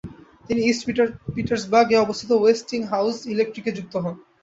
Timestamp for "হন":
4.03-4.15